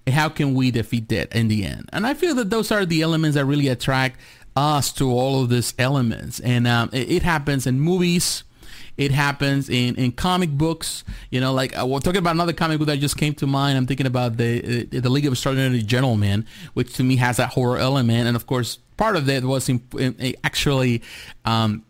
How 0.07 0.29
can 0.29 0.53
we 0.53 0.71
defeat 0.71 1.07
death 1.07 1.35
in 1.35 1.49
the 1.49 1.65
end? 1.65 1.89
And 1.91 2.07
I 2.07 2.13
feel 2.13 2.33
that 2.35 2.49
those 2.49 2.71
are 2.71 2.85
the 2.85 3.01
elements 3.01 3.35
that 3.35 3.45
really 3.45 3.67
attract 3.67 4.19
us 4.57 4.91
to 4.93 5.11
all 5.11 5.43
of 5.43 5.49
these 5.49 5.73
elements. 5.77 6.39
And 6.39 6.67
um, 6.67 6.89
it, 6.91 7.09
it, 7.09 7.23
happens 7.23 7.67
in 7.67 7.79
movies. 7.79 8.43
It 8.97 9.11
happens 9.11 9.69
in, 9.69 9.95
in 9.95 10.11
comic 10.11 10.49
books. 10.49 11.03
You 11.29 11.39
know, 11.39 11.53
like 11.53 11.77
uh, 11.79 11.85
we're 11.85 11.99
talking 11.99 12.17
about 12.17 12.35
another 12.35 12.53
comic 12.53 12.79
book 12.79 12.87
that 12.87 12.97
just 12.97 13.17
came 13.17 13.35
to 13.35 13.47
mind. 13.47 13.77
I'm 13.77 13.85
thinking 13.85 14.07
about 14.07 14.37
the 14.37 14.87
uh, 14.91 14.99
the 14.99 15.09
League 15.09 15.27
of 15.27 15.33
Extraordinary 15.33 15.83
Gentlemen, 15.83 16.45
which 16.73 16.93
to 16.95 17.03
me 17.03 17.17
has 17.17 17.37
that 17.37 17.49
horror 17.49 17.77
element. 17.77 18.27
And 18.27 18.35
of 18.35 18.47
course, 18.47 18.79
part 18.97 19.15
of 19.15 19.27
that 19.27 19.43
was 19.43 19.69
in, 19.69 19.83
in, 19.97 20.35
actually 20.43 21.03
um, 21.45 21.83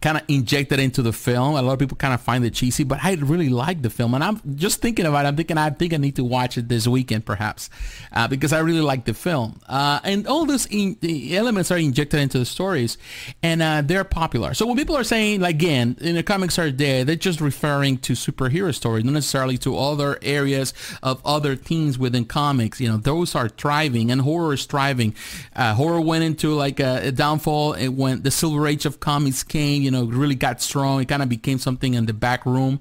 kind 0.00 0.16
of 0.16 0.22
injected 0.28 0.80
into 0.80 1.02
the 1.02 1.12
film. 1.12 1.54
A 1.56 1.62
lot 1.62 1.74
of 1.74 1.78
people 1.78 1.96
kind 1.96 2.14
of 2.14 2.20
find 2.20 2.44
it 2.44 2.54
cheesy, 2.54 2.84
but 2.84 2.98
I 3.02 3.14
really 3.14 3.50
like 3.50 3.82
the 3.82 3.90
film. 3.90 4.14
And 4.14 4.24
I'm 4.24 4.40
just 4.56 4.80
thinking 4.80 5.04
about 5.06 5.24
it. 5.24 5.28
I'm 5.28 5.36
thinking, 5.36 5.58
I 5.58 5.70
think 5.70 5.92
I 5.92 5.98
need 5.98 6.16
to 6.16 6.24
watch 6.24 6.56
it 6.56 6.68
this 6.68 6.86
weekend 6.86 7.26
perhaps 7.26 7.68
uh, 8.12 8.26
because 8.26 8.52
I 8.52 8.60
really 8.60 8.80
like 8.80 9.04
the 9.04 9.14
film. 9.14 9.60
Uh, 9.68 10.00
and 10.04 10.26
all 10.26 10.46
those 10.46 10.66
in, 10.70 10.96
elements 11.32 11.70
are 11.70 11.78
injected 11.78 12.20
into 12.20 12.38
the 12.38 12.46
stories 12.46 12.96
and 13.42 13.60
uh, 13.60 13.82
they're 13.84 14.04
popular. 14.04 14.54
So 14.54 14.66
when 14.66 14.76
people 14.76 14.96
are 14.96 15.04
saying, 15.04 15.40
like, 15.40 15.56
again, 15.56 15.98
in 16.00 16.14
the 16.14 16.22
comics 16.22 16.58
are 16.58 16.70
there, 16.70 17.04
they're 17.04 17.16
just 17.16 17.40
referring 17.40 17.98
to 17.98 18.14
superhero 18.14 18.74
stories, 18.74 19.04
not 19.04 19.12
necessarily 19.12 19.58
to 19.58 19.76
other 19.76 20.18
areas 20.22 20.72
of 21.02 21.20
other 21.26 21.56
themes 21.56 21.98
within 21.98 22.24
comics. 22.24 22.80
You 22.80 22.88
know, 22.88 22.96
those 22.96 23.34
are 23.34 23.50
thriving 23.50 24.10
and 24.10 24.22
horror 24.22 24.54
is 24.54 24.64
thriving. 24.64 25.14
Uh, 25.54 25.74
horror 25.74 26.00
went 26.00 26.24
into 26.24 26.54
like 26.54 26.80
a, 26.80 27.08
a 27.08 27.12
downfall. 27.12 27.76
Went, 27.90 28.24
the 28.24 28.30
silver 28.30 28.66
age 28.66 28.86
of 28.86 29.00
comics 29.00 29.42
came, 29.42 29.82
you 29.82 29.89
know, 29.90 30.04
really 30.04 30.34
got 30.34 30.60
strong. 30.60 31.00
It 31.00 31.08
kind 31.08 31.22
of 31.22 31.28
became 31.28 31.58
something 31.58 31.94
in 31.94 32.06
the 32.06 32.12
back 32.12 32.44
room, 32.46 32.80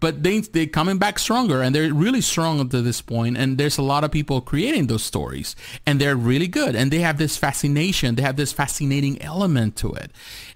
but 0.00 0.22
they 0.22 0.40
they're 0.40 0.66
coming 0.66 0.98
back 0.98 1.18
stronger, 1.18 1.62
and 1.62 1.74
they're 1.74 1.92
really 1.92 2.20
strong 2.20 2.60
up 2.60 2.70
to 2.70 2.82
this 2.82 3.00
point. 3.00 3.36
And 3.36 3.58
there's 3.58 3.78
a 3.78 3.82
lot 3.82 4.04
of 4.04 4.10
people 4.10 4.40
creating 4.40 4.86
those 4.86 5.02
stories, 5.02 5.56
and 5.86 6.00
they're 6.00 6.16
really 6.16 6.48
good, 6.48 6.74
and 6.74 6.90
they 6.90 7.00
have 7.00 7.18
this 7.18 7.36
fascination. 7.36 8.14
They 8.14 8.22
have 8.22 8.36
this 8.36 8.52
fascinating 8.52 9.20
element 9.22 9.76
to 9.76 9.92
it, 9.94 10.10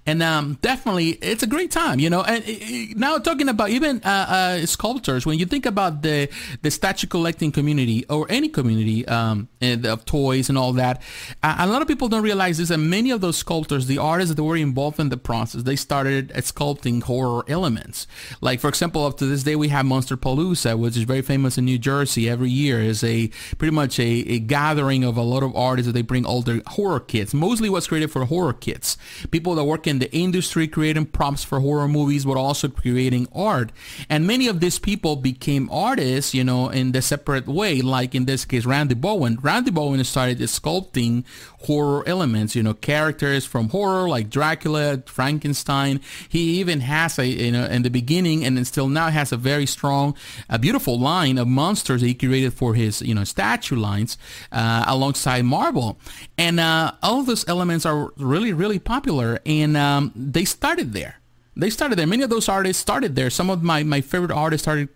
and 0.07 0.23
um, 0.23 0.59
definitely 0.61 1.11
it's 1.23 1.43
a 1.43 1.47
great 1.47 1.71
time, 1.71 1.99
you 1.99 2.11
know. 2.11 2.23
And 2.23 2.45
uh, 2.45 2.95
now 2.97 3.19
talking 3.19 3.49
about 3.49 3.71
even 3.71 4.03
uh, 4.05 4.27
uh, 4.29 4.67
sculptors, 4.67 5.25
when 5.25 5.39
you 5.39 5.47
think 5.47 5.67
about 5.67 6.03
the 6.03 6.29
the 6.63 6.71
statue 6.71 7.07
collecting 7.07 7.53
community 7.53 8.05
or 8.09 8.27
any 8.29 8.49
community 8.49 9.07
um, 9.09 9.49
of 9.63 10.05
toys 10.05 10.49
and 10.49 10.59
all 10.59 10.73
that, 10.75 11.01
a 11.43 11.67
lot 11.67 11.81
of 11.81 11.89
people 11.89 12.09
don't 12.09 12.23
realize 12.23 12.59
this. 12.59 12.71
And 12.71 12.91
many 12.91 13.11
of 13.11 13.21
those 13.21 13.37
sculptors, 13.37 13.87
the 13.87 13.99
artists 13.99 14.35
that 14.35 14.43
were 14.43 14.57
involved 14.57 15.01
in 15.01 15.09
the 15.09 15.17
process, 15.17 15.63
they 15.63 15.77
started 15.77 16.29
sculpting 16.37 17.03
horror 17.03 17.45
elements. 17.49 18.07
Like 18.41 18.61
for 18.61 18.69
example, 18.69 19.05
up 19.07 19.17
to 19.19 19.27
this 19.27 19.43
day, 19.43 19.57
we 19.57 19.69
have 19.69 19.87
Monsterpalooza, 19.87 20.79
which 20.79 20.97
is 20.97 21.05
very 21.05 21.23
famous 21.23 21.57
in 21.57 21.65
New 21.65 21.79
Jersey. 21.79 22.29
Every 22.29 22.51
year 22.51 22.81
is 22.81 23.03
a 23.03 23.29
pretty 23.59 23.75
much 23.75 23.99
a, 23.99 24.03
a 24.05 24.39
gathering 24.39 25.03
of 25.03 25.17
a 25.17 25.23
lot 25.23 25.43
of 25.43 25.57
artists 25.57 25.87
that 25.87 25.93
they 25.93 26.03
bring 26.03 26.27
all 26.27 26.43
their 26.43 26.61
horror 26.67 27.01
kits. 27.01 27.33
Mostly 27.33 27.71
what's 27.71 27.87
created 27.87 28.11
for 28.11 28.27
horror 28.27 28.53
kits. 28.53 28.99
People 29.31 29.55
that 29.55 29.65
work 29.65 29.87
in 29.87 29.94
in 29.95 30.01
the 30.01 30.13
industry 30.13 30.67
creating 30.67 31.07
props 31.07 31.45
for 31.45 31.61
horror 31.61 31.89
movies, 31.89 32.25
but 32.25 32.37
also 32.37 32.69
creating 32.69 33.29
art. 33.33 33.71
And 34.11 34.27
many 34.27 34.49
of 34.49 34.59
these 34.61 34.79
people 34.79 35.15
became 35.17 35.71
artists, 35.71 36.35
you 36.35 36.45
know, 36.45 36.69
in 36.69 36.93
the 36.93 37.01
separate 37.01 37.47
way. 37.47 37.81
Like 37.81 38.15
in 38.15 38.25
this 38.25 38.45
case, 38.45 38.67
Randy 38.67 38.95
Bowen. 38.95 39.39
Randy 39.41 39.71
Bowen 39.71 40.03
started 40.05 40.39
sculpting 40.39 41.25
horror 41.65 42.07
elements, 42.07 42.55
you 42.55 42.63
know, 42.63 42.75
characters 42.75 43.47
from 43.47 43.69
horror 43.71 44.09
like 44.09 44.29
Dracula, 44.29 45.03
Frankenstein. 45.07 46.01
He 46.29 46.61
even 46.61 46.81
has 46.81 47.19
a, 47.19 47.27
you 47.27 47.53
know, 47.53 47.65
in 47.67 47.83
the 47.83 47.91
beginning 47.91 48.45
and 48.45 48.67
still 48.67 48.89
now 48.89 49.09
has 49.09 49.33
a 49.33 49.37
very 49.37 49.67
strong, 49.67 50.15
a 50.49 50.59
beautiful 50.59 50.99
line 50.99 51.39
of 51.39 51.47
monsters 51.47 52.01
that 52.01 52.09
he 52.09 52.15
created 52.15 52.53
for 52.53 52.75
his, 52.75 53.01
you 53.01 53.15
know, 53.15 53.25
statue 53.25 53.77
lines 53.77 54.19
uh, 54.53 54.85
alongside 54.87 55.45
Marvel. 55.45 55.99
And 56.37 56.59
uh, 56.59 56.93
all 57.03 57.21
of 57.21 57.27
those 57.27 57.47
elements 57.49 57.87
are 57.87 58.13
really, 58.17 58.53
really 58.53 58.79
popular. 58.79 59.39
And 59.47 59.77
um, 59.85 60.13
they 60.17 60.45
started 60.45 60.93
there 60.93 61.21
they 61.57 61.71
started 61.71 61.99
there. 61.99 62.07
Many 62.07 62.23
of 62.23 62.31
those 62.31 62.49
artists 62.49 62.81
started 62.81 63.15
there. 63.15 63.31
Some 63.31 63.49
of 63.49 63.63
my, 63.63 63.83
my 63.85 64.01
favorite 64.01 64.33
artists 64.33 64.65
started 64.65 64.89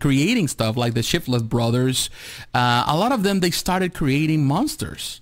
creating 0.00 0.48
stuff 0.48 0.76
like 0.76 0.94
the 0.94 1.00
Shiflett 1.00 1.48
brothers. 1.48 2.10
Uh, 2.52 2.84
a 2.86 2.96
lot 2.96 3.12
of 3.12 3.22
them, 3.22 3.40
they 3.40 3.50
started 3.50 3.94
creating 3.94 4.44
monsters. 4.44 5.20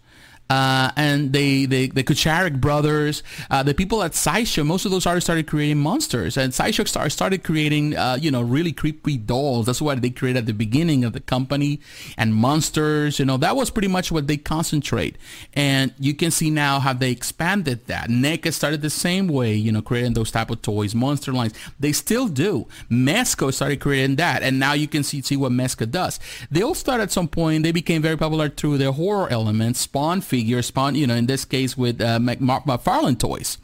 Uh, 0.50 0.90
and 0.96 1.32
they, 1.32 1.66
they, 1.66 1.88
the 1.88 2.02
Kucharik 2.02 2.60
brothers, 2.60 3.22
uh, 3.50 3.62
the 3.62 3.74
people 3.74 4.02
at 4.02 4.14
Sideshow, 4.14 4.64
most 4.64 4.84
of 4.84 4.90
those 4.90 5.06
artists 5.06 5.26
started 5.26 5.46
creating 5.46 5.78
monsters. 5.78 6.36
And 6.36 6.54
Sideshow 6.54 6.84
star- 6.84 7.10
started 7.10 7.44
creating, 7.44 7.96
uh, 7.96 8.18
you 8.20 8.30
know, 8.30 8.40
really 8.40 8.72
creepy 8.72 9.18
dolls. 9.18 9.66
That's 9.66 9.82
what 9.82 10.00
they 10.00 10.10
created 10.10 10.38
at 10.40 10.46
the 10.46 10.54
beginning 10.54 11.04
of 11.04 11.12
the 11.12 11.20
company. 11.20 11.80
And 12.16 12.34
monsters, 12.34 13.18
you 13.18 13.24
know, 13.24 13.36
that 13.38 13.56
was 13.56 13.70
pretty 13.70 13.88
much 13.88 14.10
what 14.10 14.26
they 14.26 14.36
concentrate. 14.36 15.16
And 15.52 15.92
you 15.98 16.14
can 16.14 16.30
see 16.30 16.50
now 16.50 16.80
how 16.80 16.92
they 16.92 17.10
expanded 17.10 17.86
that. 17.86 18.08
NECA 18.08 18.52
started 18.52 18.80
the 18.80 18.90
same 18.90 19.28
way, 19.28 19.54
you 19.54 19.70
know, 19.70 19.82
creating 19.82 20.14
those 20.14 20.30
type 20.30 20.50
of 20.50 20.62
toys, 20.62 20.94
monster 20.94 21.32
lines. 21.32 21.52
They 21.78 21.92
still 21.92 22.28
do. 22.28 22.66
Mezco 22.90 23.52
started 23.52 23.80
creating 23.80 24.16
that. 24.16 24.42
And 24.42 24.58
now 24.58 24.72
you 24.72 24.88
can 24.88 25.02
see, 25.02 25.20
see 25.20 25.36
what 25.36 25.52
Mezco 25.52 25.90
does. 25.90 26.18
They 26.50 26.62
all 26.62 26.74
started 26.74 27.04
at 27.04 27.12
some 27.12 27.28
point. 27.28 27.64
They 27.64 27.72
became 27.72 28.00
very 28.00 28.16
popular 28.16 28.48
through 28.48 28.78
their 28.78 28.92
horror 28.92 29.28
elements, 29.28 29.80
Spawn 29.80 30.20
figure, 30.38 30.62
spawn, 30.62 30.94
you 30.94 31.06
know, 31.06 31.16
in 31.16 31.26
this 31.26 31.44
case 31.44 31.76
with 31.76 32.00
uh, 32.00 32.18
McFarlane 32.20 33.18
toys. 33.18 33.58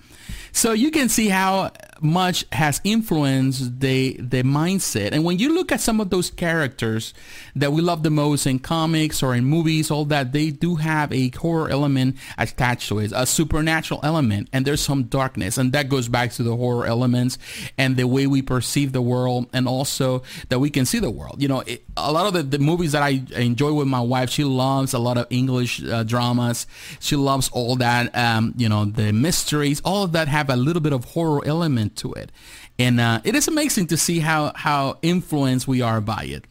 So 0.50 0.72
you 0.72 0.90
can 0.90 1.08
see 1.08 1.28
how 1.28 1.70
much 2.00 2.44
has 2.52 2.80
influenced 2.84 3.80
the 3.80 4.16
the 4.18 4.42
mindset. 4.42 5.12
And 5.12 5.24
when 5.24 5.38
you 5.38 5.54
look 5.54 5.72
at 5.72 5.80
some 5.80 6.00
of 6.00 6.10
those 6.10 6.30
characters 6.30 7.14
that 7.56 7.72
we 7.72 7.82
love 7.82 8.02
the 8.02 8.10
most 8.10 8.46
in 8.46 8.58
comics 8.58 9.22
or 9.22 9.34
in 9.34 9.44
movies, 9.44 9.90
all 9.90 10.04
that, 10.06 10.32
they 10.32 10.50
do 10.50 10.76
have 10.76 11.12
a 11.12 11.30
horror 11.30 11.68
element 11.70 12.16
attached 12.38 12.88
to 12.88 12.98
it, 12.98 13.12
a 13.14 13.26
supernatural 13.26 14.00
element, 14.02 14.48
and 14.52 14.66
there's 14.66 14.80
some 14.80 15.04
darkness, 15.04 15.58
and 15.58 15.72
that 15.72 15.88
goes 15.88 16.08
back 16.08 16.32
to 16.32 16.42
the 16.42 16.56
horror 16.56 16.86
elements 16.86 17.38
and 17.78 17.96
the 17.96 18.06
way 18.06 18.26
we 18.26 18.42
perceive 18.42 18.92
the 18.92 19.02
world, 19.02 19.46
and 19.52 19.68
also 19.68 20.22
that 20.48 20.58
we 20.58 20.70
can 20.70 20.84
see 20.84 20.98
the 20.98 21.10
world. 21.10 21.40
You 21.40 21.48
know, 21.48 21.60
it, 21.60 21.84
a 21.96 22.12
lot 22.12 22.26
of 22.26 22.32
the, 22.34 22.42
the 22.42 22.58
movies 22.58 22.92
that 22.92 23.02
I 23.02 23.22
enjoy 23.36 23.72
with 23.72 23.88
my 23.88 24.00
wife, 24.00 24.30
she 24.30 24.44
loves 24.44 24.94
a 24.94 24.98
lot 24.98 25.16
of 25.16 25.26
English 25.30 25.82
uh, 25.82 26.02
dramas. 26.02 26.66
She 27.00 27.16
loves 27.16 27.48
all 27.50 27.76
that, 27.76 28.14
um, 28.16 28.54
you 28.56 28.68
know, 28.68 28.84
the 28.84 29.12
mysteries, 29.12 29.80
all 29.84 30.04
of 30.04 30.12
that 30.12 30.28
have 30.28 30.50
a 30.50 30.56
little 30.56 30.82
bit 30.82 30.92
of 30.92 31.04
horror 31.04 31.42
element 31.46 31.93
to 31.96 32.12
it. 32.14 32.32
And 32.78 33.00
uh, 33.00 33.20
it 33.24 33.34
is 33.34 33.48
amazing 33.48 33.88
to 33.88 33.96
see 33.96 34.20
how, 34.20 34.52
how 34.54 34.98
influenced 35.02 35.68
we 35.68 35.82
are 35.82 36.00
by 36.00 36.24
it. 36.24 36.44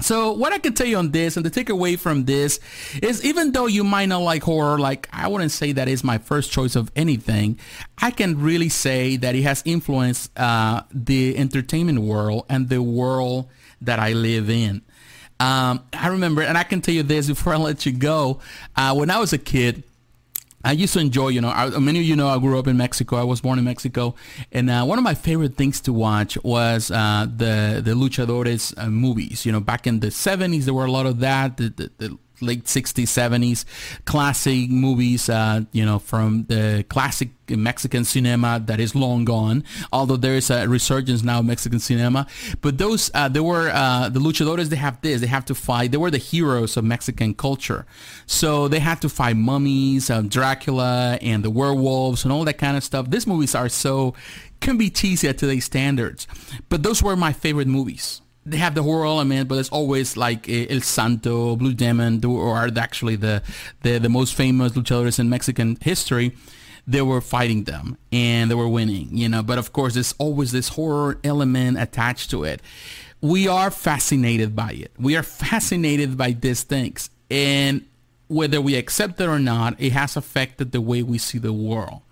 So 0.00 0.32
what 0.32 0.52
I 0.52 0.58
can 0.58 0.74
tell 0.74 0.86
you 0.86 0.96
on 0.96 1.12
this 1.12 1.36
and 1.36 1.46
the 1.46 1.50
takeaway 1.50 1.96
from 1.98 2.24
this 2.24 2.58
is 3.00 3.24
even 3.24 3.52
though 3.52 3.66
you 3.66 3.84
might 3.84 4.06
not 4.06 4.22
like 4.22 4.42
horror, 4.42 4.78
like 4.78 5.08
I 5.12 5.28
wouldn't 5.28 5.52
say 5.52 5.72
that 5.72 5.88
is 5.88 6.02
my 6.02 6.18
first 6.18 6.50
choice 6.50 6.74
of 6.74 6.90
anything, 6.96 7.58
I 7.98 8.10
can 8.10 8.40
really 8.40 8.68
say 8.68 9.16
that 9.18 9.36
it 9.36 9.42
has 9.42 9.62
influenced 9.64 10.36
uh, 10.38 10.82
the 10.92 11.36
entertainment 11.36 12.00
world 12.00 12.46
and 12.48 12.68
the 12.68 12.82
world 12.82 13.48
that 13.82 14.00
I 14.00 14.14
live 14.14 14.50
in. 14.50 14.82
Um, 15.38 15.84
I 15.92 16.08
remember, 16.08 16.42
and 16.42 16.58
I 16.58 16.64
can 16.64 16.80
tell 16.80 16.94
you 16.94 17.02
this 17.02 17.26
before 17.28 17.54
I 17.54 17.56
let 17.56 17.86
you 17.86 17.92
go, 17.92 18.40
uh, 18.76 18.94
when 18.94 19.10
I 19.10 19.18
was 19.18 19.32
a 19.32 19.38
kid, 19.38 19.84
I 20.64 20.72
used 20.72 20.94
to 20.94 21.00
enjoy, 21.00 21.28
you 21.28 21.40
know, 21.40 21.50
I, 21.50 21.68
many 21.78 21.98
of 21.98 22.04
you 22.04 22.16
know 22.16 22.28
I 22.28 22.38
grew 22.38 22.58
up 22.58 22.66
in 22.66 22.76
Mexico. 22.76 23.16
I 23.16 23.24
was 23.24 23.40
born 23.40 23.58
in 23.58 23.64
Mexico, 23.64 24.14
and 24.50 24.70
uh, 24.70 24.84
one 24.84 24.98
of 24.98 25.04
my 25.04 25.14
favorite 25.14 25.56
things 25.56 25.80
to 25.82 25.92
watch 25.92 26.38
was 26.42 26.90
uh, 26.90 27.26
the 27.28 27.82
the 27.84 27.92
luchadores 27.92 28.72
uh, 28.78 28.88
movies. 28.88 29.44
You 29.44 29.52
know, 29.52 29.60
back 29.60 29.86
in 29.86 30.00
the 30.00 30.08
'70s, 30.08 30.64
there 30.64 30.74
were 30.74 30.86
a 30.86 30.90
lot 30.90 31.06
of 31.06 31.20
that. 31.20 31.58
The, 31.58 31.68
the, 31.68 31.90
the 31.98 32.18
late 32.40 32.64
60s 32.64 33.04
70s 33.04 33.64
classic 34.04 34.68
movies 34.70 35.28
uh, 35.28 35.60
you 35.72 35.84
know 35.84 35.98
from 35.98 36.44
the 36.48 36.84
classic 36.88 37.30
mexican 37.48 38.04
cinema 38.04 38.60
that 38.66 38.80
is 38.80 38.94
long 38.94 39.24
gone 39.24 39.62
although 39.92 40.16
there 40.16 40.34
is 40.34 40.50
a 40.50 40.66
resurgence 40.68 41.22
now 41.22 41.40
of 41.40 41.44
mexican 41.44 41.78
cinema. 41.78 42.26
But 42.60 42.78
those 42.78 43.10
uh, 43.14 43.28
they 43.28 43.40
were 43.40 43.70
uh, 43.70 44.08
the 44.08 44.20
luchadores 44.20 44.68
they 44.68 44.76
have 44.76 45.00
this 45.00 45.20
they 45.20 45.26
have 45.26 45.44
to 45.46 45.54
fight 45.54 45.92
they 45.92 45.96
were 45.96 46.10
the 46.10 46.18
heroes 46.18 46.76
of 46.76 46.84
mexican 46.84 47.34
culture. 47.34 47.86
So 48.26 48.68
they 48.68 48.80
had 48.80 49.00
to 49.02 49.08
fight 49.08 49.36
mummies 49.36 50.10
uh, 50.10 50.22
dracula 50.22 51.18
and 51.22 51.44
the 51.44 51.50
werewolves 51.50 52.24
and 52.24 52.32
all 52.32 52.44
that 52.44 52.58
kind 52.58 52.76
of 52.76 52.84
stuff. 52.84 53.10
These 53.10 53.26
movies 53.26 53.54
are 53.54 53.68
so 53.68 54.14
can 54.60 54.76
be 54.76 54.90
cheesy 54.90 55.28
at 55.28 55.38
today's 55.38 55.64
standards. 55.64 56.26
But 56.68 56.82
those 56.82 57.02
were 57.02 57.16
my 57.16 57.32
favorite 57.32 57.68
movies 57.68 58.22
they 58.46 58.58
have 58.58 58.74
the 58.74 58.82
horror 58.82 59.06
element, 59.06 59.48
but 59.48 59.58
it's 59.58 59.70
always 59.70 60.16
like 60.16 60.48
eh, 60.48 60.66
El 60.68 60.80
Santo, 60.80 61.56
Blue 61.56 61.72
Demon, 61.72 62.24
or 62.24 62.56
are 62.56 62.70
actually 62.76 63.16
the, 63.16 63.42
the, 63.82 63.98
the 63.98 64.08
most 64.08 64.34
famous 64.34 64.72
luchadores 64.72 65.18
in 65.18 65.28
Mexican 65.28 65.76
history. 65.80 66.32
they 66.86 67.02
were 67.02 67.20
fighting 67.20 67.64
them 67.64 67.96
and 68.12 68.50
they 68.50 68.54
were 68.54 68.68
winning, 68.68 69.08
you 69.16 69.28
know. 69.28 69.42
But 69.42 69.58
of 69.58 69.72
course, 69.72 69.94
there's 69.94 70.14
always 70.18 70.52
this 70.52 70.68
horror 70.68 71.18
element 71.24 71.78
attached 71.78 72.30
to 72.30 72.44
it. 72.44 72.60
We 73.20 73.48
are 73.48 73.70
fascinated 73.70 74.54
by 74.54 74.72
it. 74.72 74.92
We 74.98 75.16
are 75.16 75.22
fascinated 75.22 76.16
by 76.18 76.32
these 76.32 76.62
things. 76.62 77.08
And 77.30 77.86
whether 78.28 78.60
we 78.60 78.74
accept 78.74 79.20
it 79.20 79.28
or 79.28 79.38
not, 79.38 79.80
it 79.80 79.92
has 79.92 80.16
affected 80.16 80.72
the 80.72 80.80
way 80.80 81.02
we 81.02 81.18
see 81.18 81.38
the 81.38 81.52
world 81.52 82.02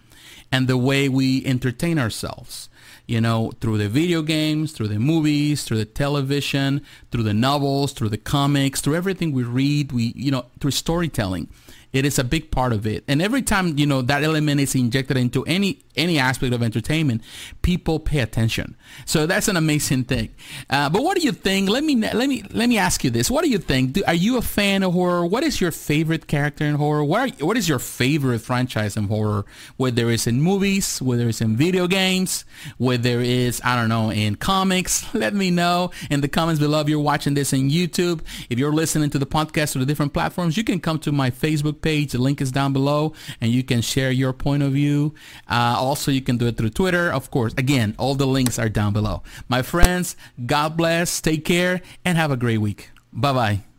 and 0.51 0.69
the 0.69 0.77
way 0.77 1.09
we 1.09 1.45
entertain 1.45 1.99
ourselves 1.99 2.69
you 3.07 3.21
know, 3.21 3.53
through 3.61 3.79
the 3.79 3.89
video 3.89 4.23
games, 4.23 4.73
through 4.73 4.89
the 4.89 4.99
movies, 4.99 5.65
through 5.65 5.79
the 5.79 5.85
television, 5.85 6.83
through 7.11 7.25
the 7.25 7.35
novels, 7.35 7.93
through 7.93 8.09
the 8.09 8.19
comics, 8.19 8.81
through 8.81 8.95
everything 8.95 9.33
we 9.33 9.43
read, 9.43 9.93
we, 9.93 10.13
you 10.17 10.31
know, 10.31 10.47
through 10.61 10.71
storytelling. 10.71 11.49
It 11.93 12.07
is 12.07 12.19
a 12.19 12.25
big 12.25 12.51
part 12.51 12.73
of 12.73 12.87
it. 12.87 13.05
And 13.07 13.21
every 13.21 13.43
time, 13.43 13.77
you 13.77 13.85
know, 13.85 14.01
that 14.03 14.23
element 14.23 14.61
is 14.61 14.75
injected 14.75 15.19
into 15.19 15.45
any 15.45 15.81
any 15.97 16.19
aspect 16.19 16.55
of 16.55 16.63
entertainment, 16.63 17.23
people 17.63 17.99
pay 18.01 18.21
attention. 18.21 18.77
So 19.05 19.27
that's 19.27 19.49
an 19.49 19.57
amazing 19.57 20.05
thing. 20.05 20.35
Uh, 20.71 20.89
but 20.91 21.03
what 21.03 21.17
do 21.17 21.23
you 21.23 21.33
think? 21.33 21.69
Let 21.69 21.85
me 21.85 21.97
let 21.97 22.29
me 22.29 22.43
let 22.51 22.69
me 22.69 22.79
ask 22.79 23.05
you 23.05 23.11
this. 23.11 23.31
What 23.31 23.45
do 23.45 23.51
you 23.51 23.59
think? 23.59 23.95
Do, 23.95 24.03
are 24.07 24.15
you 24.15 24.39
a 24.39 24.43
fan 24.43 24.83
of 24.83 24.93
horror? 24.93 25.27
What 25.27 25.45
is 25.45 25.61
your 25.61 25.71
favorite 25.71 26.27
character 26.27 26.65
in 26.65 26.77
horror? 26.77 27.05
What 27.05 27.41
are, 27.41 27.45
what 27.45 27.57
is 27.57 27.69
your 27.69 27.79
favorite 27.79 28.41
franchise 28.41 28.97
in 28.97 29.05
horror? 29.05 29.45
Whether 29.77 30.11
it's 30.11 30.27
in 30.27 30.41
movies, 30.41 31.01
whether 31.01 31.29
it's 31.29 31.41
in 31.41 31.57
video 31.57 31.87
games, 31.87 32.45
whether 32.79 33.21
it's 33.21 33.61
I 33.65 33.77
don't 33.77 33.89
know 33.89 34.11
in 34.11 34.37
comics. 34.37 35.13
Let 35.15 35.35
me 35.35 35.51
know 35.51 35.91
in 36.11 36.21
the 36.21 36.29
comments 36.29 36.61
below. 36.61 36.81
If 36.81 36.89
you're 36.89 37.01
watching 37.01 37.35
this 37.35 37.53
on 37.53 37.71
YouTube, 37.71 38.21
if 38.51 38.59
you're 38.59 38.73
listening 38.73 39.11
to 39.11 39.19
the 39.19 39.27
podcast 39.27 39.77
or 39.77 39.81
the 39.81 39.87
different 39.87 40.13
platforms, 40.13 40.57
you 40.57 40.65
can 40.65 40.81
come 40.81 40.99
to 41.01 41.13
my 41.13 41.31
Facebook 41.31 41.81
page. 41.81 42.13
The 42.13 42.19
link 42.19 42.41
is 42.41 42.53
down 42.53 42.73
below, 42.73 43.13
and 43.41 43.51
you 43.51 43.63
can 43.63 43.81
share 43.81 44.11
your 44.11 44.33
point 44.33 44.63
of 44.63 44.73
view. 44.73 45.15
Uh, 45.49 45.82
also, 45.83 46.11
you 46.11 46.23
can 46.23 46.37
do 46.39 46.47
it 46.47 46.57
through 46.57 46.71
Twitter, 46.71 47.11
of 47.11 47.31
course. 47.31 47.53
Again, 47.59 47.95
all 47.99 48.15
the 48.15 48.27
links 48.27 48.59
are 48.59 48.69
down 48.69 48.93
below. 48.93 49.23
My 49.49 49.63
friends, 49.63 50.17
God 50.47 50.77
bless, 50.77 51.21
take 51.21 51.45
care, 51.45 51.83
and 52.05 52.17
have 52.17 52.31
a 52.31 52.37
great 52.37 52.59
week. 52.59 52.91
Bye-bye. 53.13 53.72